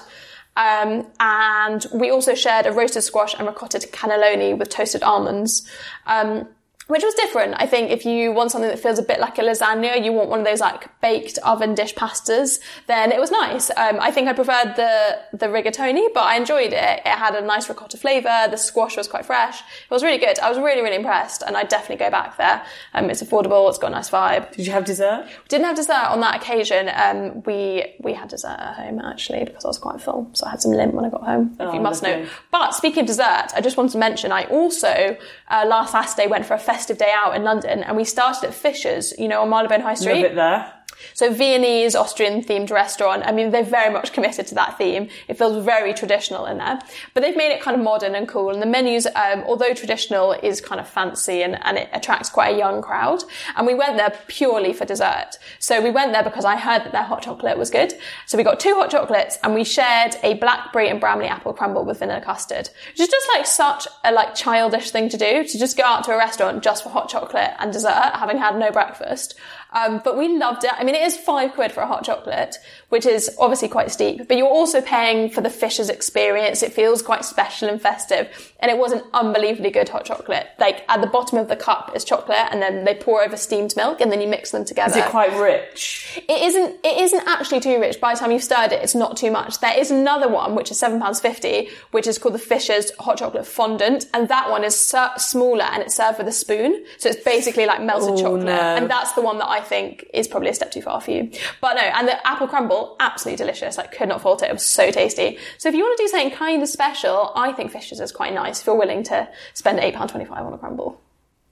[0.55, 5.69] Um, and we also shared a roasted squash and ricotta cannelloni with toasted almonds.
[6.07, 6.47] Um,
[6.87, 7.55] which was different.
[7.57, 10.29] I think if you want something that feels a bit like a lasagna, you want
[10.29, 13.69] one of those like baked oven dish pastas, then it was nice.
[13.71, 17.01] Um, I think I preferred the the rigatoni, but I enjoyed it.
[17.05, 18.47] It had a nice ricotta flavour.
[18.49, 19.59] The squash was quite fresh.
[19.61, 20.39] It was really good.
[20.39, 22.65] I was really really impressed, and I'd definitely go back there.
[22.93, 23.67] Um, it's affordable.
[23.69, 24.51] It's got a nice vibe.
[24.55, 25.25] Did you have dessert?
[25.25, 26.89] We didn't have dessert on that occasion.
[26.93, 30.51] Um, we we had dessert at home actually because I was quite full, so I
[30.51, 31.55] had some Lindt when I got home.
[31.59, 32.23] If you must lovely.
[32.23, 32.29] know.
[32.51, 35.17] But speaking of dessert, I just wanted to mention I also
[35.49, 38.53] uh, last Saturday went for a festive day out in London, and we started at
[38.53, 40.25] Fischer's, you know, on Marylebone High Love Street.
[40.25, 40.71] it there.
[41.13, 43.23] So Viennese, Austrian themed restaurant.
[43.25, 45.09] I mean, they're very much committed to that theme.
[45.27, 46.79] It feels very traditional in there,
[47.13, 48.51] but they've made it kind of modern and cool.
[48.51, 52.55] And the menus, um, although traditional, is kind of fancy and, and it attracts quite
[52.55, 53.23] a young crowd.
[53.55, 55.37] And we went there purely for dessert.
[55.59, 57.93] So we went there because I heard that their hot chocolate was good.
[58.25, 61.85] So we got two hot chocolates and we shared a blackberry and bramley apple crumble
[61.85, 65.59] with vanilla custard, which is just like such a like childish thing to do to
[65.59, 68.71] just go out to a restaurant just for hot chocolate and dessert, having had no
[68.71, 69.35] breakfast.
[69.73, 70.71] Um, but we loved it.
[70.73, 72.55] I mean, it is five quid for a hot chocolate,
[72.89, 76.63] which is obviously quite steep, but you're also paying for the Fischer's experience.
[76.63, 78.53] It feels quite special and festive.
[78.59, 80.47] And it was an unbelievably good hot chocolate.
[80.57, 83.75] Like at the bottom of the cup is chocolate and then they pour over steamed
[83.75, 84.97] milk and then you mix them together.
[84.99, 86.21] Is it quite rich?
[86.27, 86.77] It isn't.
[86.83, 87.99] It isn't actually too rich.
[87.99, 89.59] By the time you've stirred it, it's not too much.
[89.59, 93.17] There is another one which is seven pounds fifty, which is called the Fischer's Hot
[93.17, 96.83] Chocolate Fondant, and that one is ser- smaller and it's served with a spoon.
[96.97, 98.51] So it's basically like melted Oh, chocolate, no.
[98.51, 101.31] and that's the one that I think is probably a step too far for you.
[101.61, 103.77] But no, and the apple crumble, absolutely delicious.
[103.77, 104.49] Like could not fault it.
[104.49, 105.37] It was so tasty.
[105.57, 108.33] So if you want to do something kind of special, I think Fischer's is quite
[108.33, 108.61] nice.
[108.61, 110.99] If you're willing to spend eight pound twenty five on a crumble,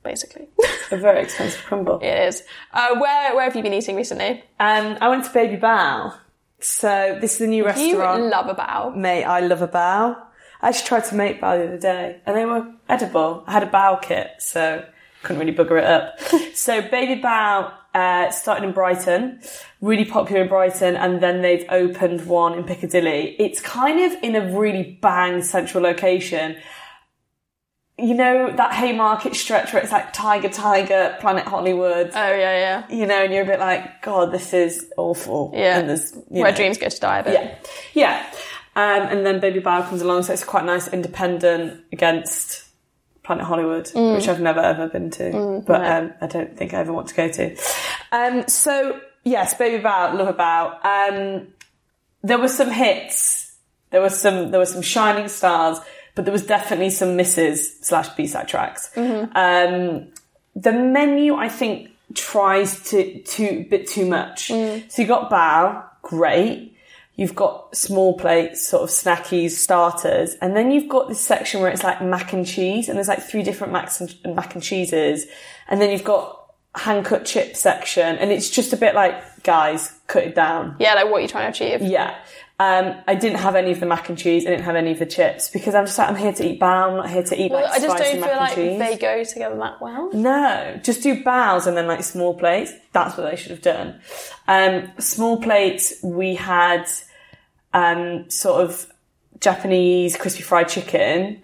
[0.03, 0.47] basically.
[0.91, 1.99] A very expensive crumble.
[1.99, 2.43] It is.
[2.71, 4.43] Uh, where where have you been eating recently?
[4.59, 6.13] Um, I went to Baby Bao.
[6.59, 8.23] So this is the new You restaurant.
[8.23, 8.95] love a bao.
[8.95, 10.15] Mate, I love a bao.
[10.61, 13.43] I actually tried to make bao the other day, and they were edible.
[13.45, 14.83] I had a bao kit, so
[15.23, 16.19] couldn't really bugger it up.
[16.55, 19.39] so Baby Bao uh, started in Brighton,
[19.79, 23.37] really popular in Brighton, and then they've opened one in Piccadilly.
[23.39, 26.57] It's kind of in a really bang central location.
[27.97, 32.07] You know that Haymarket stretch where it's like Tiger, Tiger, Planet Hollywood.
[32.13, 32.93] Oh yeah, yeah.
[32.93, 35.51] you know, and you're a bit like, God, this is awful.
[35.53, 35.79] Yeah.
[35.79, 37.21] And there's, you Where know, dreams go to die.
[37.21, 37.55] But yeah,
[37.93, 38.25] yeah.
[38.75, 42.64] Um, and then Baby Bao comes along, so it's quite nice, independent against
[43.25, 44.15] Planet Hollywood, Mm.
[44.15, 47.15] which I've never ever been to, but um, I don't think I ever want to
[47.15, 47.55] go to.
[48.11, 50.63] Um, so yes, Baby Bao, love a bao.
[50.85, 51.47] Um,
[52.23, 53.53] there were some hits,
[53.89, 55.79] there was some, there were some shining stars,
[56.15, 58.89] but there was definitely some misses slash B side tracks.
[58.95, 59.35] Mm-hmm.
[59.35, 60.07] Um,
[60.55, 64.49] the menu, I think, tries to to bit too much.
[64.49, 64.89] Mm.
[64.91, 66.74] So you got bao, great.
[67.17, 71.69] You've got small plates, sort of snackies, starters, and then you've got this section where
[71.69, 75.25] it's like mac and cheese, and there's like three different macs and, mac and cheeses,
[75.69, 79.97] and then you've got hand cut chip section, and it's just a bit like, guys,
[80.07, 80.75] cut it down.
[80.79, 81.81] yeah, like what you're trying to achieve.
[81.81, 82.15] Yeah.
[82.57, 84.45] Um, I didn't have any of the mac and cheese.
[84.45, 86.59] I didn't have any of the chips because I'm just like, I'm here to eat
[86.61, 86.89] bao.
[86.89, 88.79] I'm not here to eat Well, like I just spicy don't mac feel like cheese.
[88.79, 90.09] they go together that well.
[90.13, 92.71] No, just do baos and then like small plates.
[92.93, 93.99] That's what they should have done.
[94.47, 96.87] Um, small plates, we had
[97.73, 98.87] um, sort of
[99.41, 101.41] Japanese crispy fried chicken,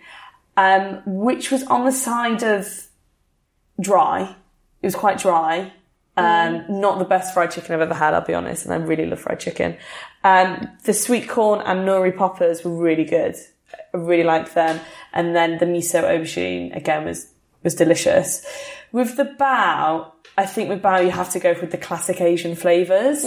[0.56, 2.88] um, which was on the side of
[3.82, 4.34] dry.
[4.82, 5.74] It was quite dry.
[6.17, 9.06] Um, not the best fried chicken I've ever had, I'll be honest, and I really
[9.06, 9.78] love fried chicken.
[10.24, 13.36] Um, the sweet corn and nori poppers were really good.
[13.93, 14.80] I really liked them.
[15.13, 17.32] And then the miso aubergine again was
[17.63, 18.45] was delicious.
[18.91, 22.56] With the bao, I think with bao you have to go with the classic Asian
[22.56, 23.21] flavours.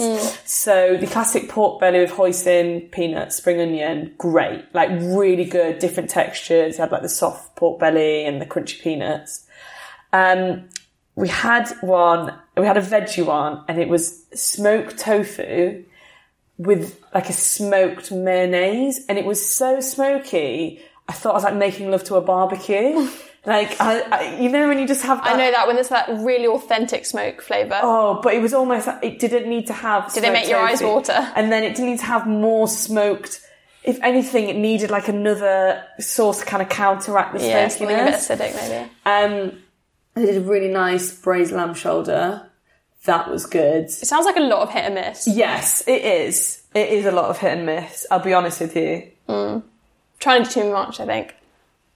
[0.45, 4.63] So the classic pork belly with hoisin, peanuts, spring onion, great.
[4.73, 6.77] Like really good, different textures.
[6.77, 9.45] You had like the soft pork belly and the crunchy peanuts.
[10.13, 10.69] Um,
[11.15, 15.83] we had one, we had a veggie one, and it was smoked tofu
[16.57, 20.81] with like a smoked mayonnaise, and it was so smoky.
[21.07, 23.07] I thought I was like making love to a barbecue.
[23.45, 25.35] like, I, I, you know, when you just have that.
[25.35, 27.79] I know that when there's that really authentic smoke flavour.
[27.83, 30.13] Oh, but it was almost like it didn't need to have.
[30.13, 31.31] Did it make your eyes water?
[31.35, 33.41] And then it didn't need to have more smoked.
[33.83, 37.79] If anything, it needed like another sauce to kind of counteract the yeah, a bit
[37.79, 38.91] acidic maybe.
[39.05, 39.61] Um,
[40.15, 42.49] they did a really nice braised lamb shoulder.
[43.05, 43.85] That was good.
[43.85, 45.27] It sounds like a lot of hit and miss.
[45.27, 46.63] Yes, it is.
[46.73, 48.05] It is a lot of hit and miss.
[48.09, 49.11] I'll be honest with you.
[50.19, 51.35] Trying to do too much, I think.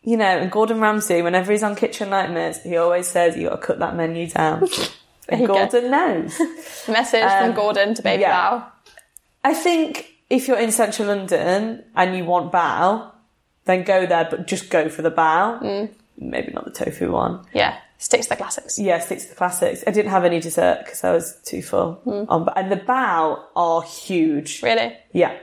[0.04, 3.56] You know, and Gordon Ramsay, whenever he's on Kitchen Nightmares, he always says you got
[3.62, 4.68] to cut that menu down.
[5.30, 5.54] and you go.
[5.56, 6.40] Gordon knows.
[6.88, 8.52] Message Um, from Gordon to Baby yeah.
[8.52, 8.66] Bao.
[9.44, 13.12] I think if you're in central London and you want bao,
[13.66, 15.90] then go there, but just go for the bao.
[16.18, 17.46] Maybe not the tofu one.
[17.54, 18.80] Yeah, stick to the classics.
[18.80, 19.84] Yeah, stick to the classics.
[19.86, 22.02] I didn't have any dessert because I was too full.
[22.30, 24.64] On, and the bao are huge.
[24.64, 24.98] Really?
[25.14, 25.38] Yeah,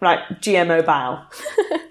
[0.00, 1.24] like GMO bao.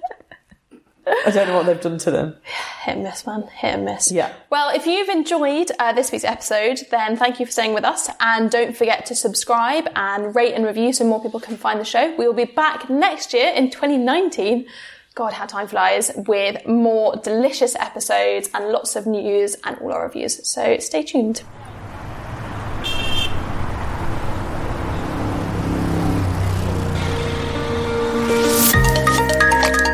[1.26, 2.36] I don't know what they've done to them.
[2.84, 3.44] Hit and miss, man.
[3.44, 4.12] Hit and miss.
[4.12, 4.34] Yeah.
[4.50, 8.10] Well, if you've enjoyed uh, this week's episode, then thank you for staying with us.
[8.20, 11.86] And don't forget to subscribe and rate and review so more people can find the
[11.86, 12.14] show.
[12.18, 14.68] We will be back next year in 2019.
[15.18, 20.04] God, how time flies with more delicious episodes and lots of news and all our
[20.04, 20.48] reviews.
[20.48, 21.42] So stay tuned.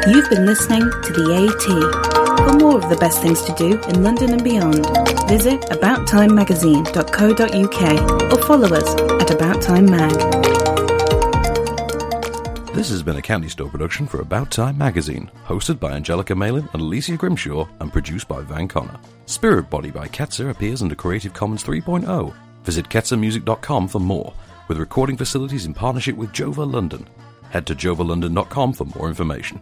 [0.06, 1.64] You've been listening to The AT.
[2.40, 4.86] For more of the best things to do in London and beyond,
[5.30, 10.73] visit abouttimemagazine.co.uk or follow us at About Time Mag.
[12.84, 16.68] This has been a Candy Store production for About Time magazine, hosted by Angelica Malin
[16.74, 19.00] and Alicia Grimshaw, and produced by Van Connor.
[19.26, 22.36] Spirit Body by Ketsa appears under Creative Commons 3.0.
[22.66, 24.34] Visit ketsamusic.com for more,
[24.68, 27.08] with recording facilities in partnership with Jova London.
[27.52, 29.62] Head to jovalondon.com for more information.